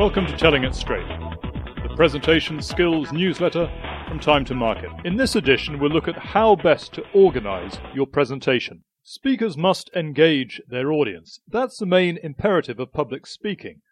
[0.00, 3.70] Welcome to Telling It Straight, the presentation skills newsletter
[4.08, 4.88] from Time to Market.
[5.04, 8.82] In this edition, we'll look at how best to organize your presentation.
[9.02, 11.40] Speakers must engage their audience.
[11.46, 13.82] That's the main imperative of public speaking.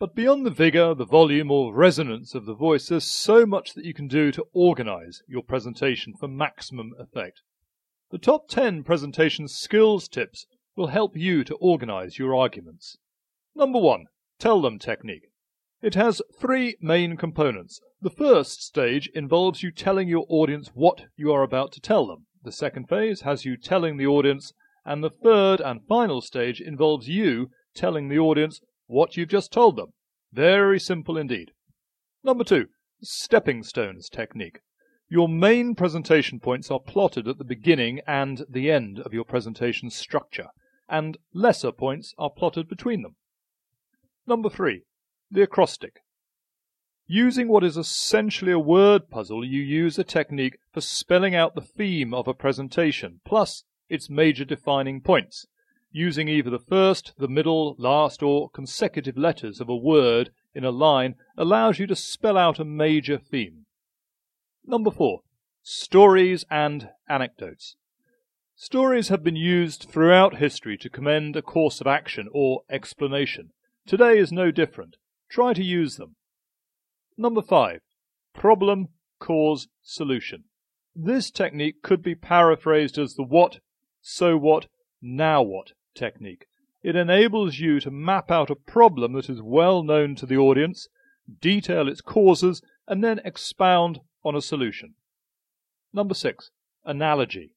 [0.00, 3.84] But beyond the vigor, the volume, or resonance of the voice, there's so much that
[3.84, 7.42] you can do to organize your presentation for maximum effect.
[8.10, 10.46] The top 10 presentation skills tips
[10.76, 12.96] will help you to organize your arguments.
[13.54, 14.06] Number one,
[14.38, 15.28] tell them technique.
[15.82, 17.80] It has three main components.
[18.00, 22.26] The first stage involves you telling your audience what you are about to tell them.
[22.44, 24.52] The second phase has you telling the audience,
[24.84, 29.74] and the third and final stage involves you telling the audience what you've just told
[29.74, 29.92] them.
[30.32, 31.50] Very simple indeed.
[32.22, 32.68] Number two,
[33.02, 34.60] stepping stones technique.
[35.08, 39.90] Your main presentation points are plotted at the beginning and the end of your presentation
[39.90, 40.46] structure,
[40.88, 43.16] and lesser points are plotted between them.
[44.28, 44.82] Number three,
[45.32, 46.00] the acrostic.
[47.06, 51.60] Using what is essentially a word puzzle, you use a technique for spelling out the
[51.60, 55.46] theme of a presentation, plus its major defining points,
[55.90, 60.70] using either the first, the middle, last, or consecutive letters of a word in a
[60.70, 63.66] line allows you to spell out a major theme.
[64.64, 65.20] Number four,
[65.62, 67.76] stories and anecdotes.
[68.54, 73.50] Stories have been used throughout history to commend a course of action or explanation.
[73.86, 74.96] Today is no different.
[75.32, 76.16] Try to use them.
[77.16, 77.80] Number five,
[78.34, 78.88] problem,
[79.18, 80.44] cause, solution.
[80.94, 83.60] This technique could be paraphrased as the what,
[84.02, 84.66] so what,
[85.00, 86.44] now what technique.
[86.82, 90.88] It enables you to map out a problem that is well known to the audience,
[91.40, 94.96] detail its causes, and then expound on a solution.
[95.94, 96.50] Number six,
[96.84, 97.52] analogy.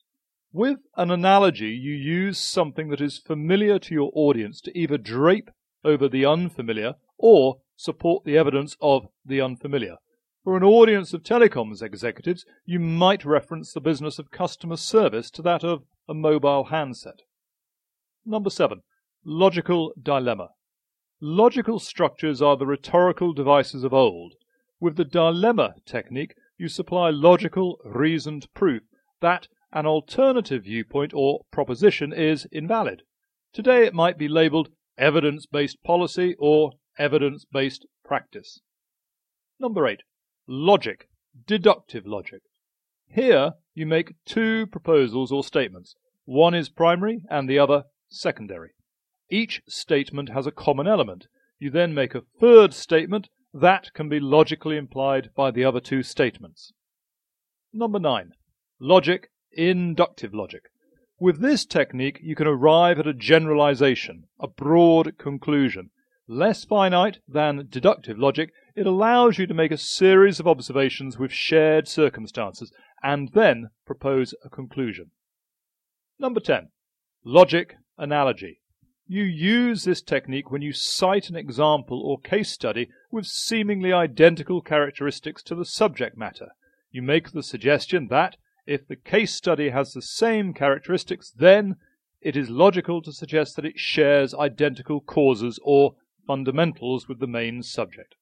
[0.53, 5.52] With an analogy, you use something that is familiar to your audience to either drape
[5.84, 9.97] over the unfamiliar or support the evidence of the unfamiliar.
[10.44, 15.41] For an audience of telecoms executives, you might reference the business of customer service to
[15.41, 17.22] that of a mobile handset.
[18.25, 18.81] Number seven,
[19.24, 20.50] logical dilemma.
[21.19, 24.36] Logical structures are the rhetorical devices of old.
[24.80, 28.84] With the dilemma technique, you supply logical, reasoned proof
[29.22, 33.02] that an alternative viewpoint or proposition is invalid.
[33.52, 38.61] Today it might be labeled evidence based policy or evidence based practice.
[39.59, 40.01] Number eight,
[40.47, 41.07] logic,
[41.47, 42.41] deductive logic.
[43.07, 45.95] Here you make two proposals or statements.
[46.25, 48.72] One is primary and the other secondary.
[49.29, 51.28] Each statement has a common element.
[51.59, 56.03] You then make a third statement that can be logically implied by the other two
[56.03, 56.73] statements.
[57.72, 58.31] Number nine,
[58.79, 60.63] logic, inductive logic.
[61.19, 65.91] With this technique, you can arrive at a generalization, a broad conclusion.
[66.28, 71.31] Less finite than deductive logic, it allows you to make a series of observations with
[71.31, 75.12] shared circumstances and then propose a conclusion.
[76.18, 76.69] Number 10.
[77.24, 78.62] Logic analogy.
[79.08, 84.62] You use this technique when you cite an example or case study with seemingly identical
[84.62, 86.50] characteristics to the subject matter.
[86.90, 91.75] You make the suggestion that if the case study has the same characteristics, then
[92.19, 95.94] it is logical to suggest that it shares identical causes or
[96.25, 98.16] fundamentals with the main subject.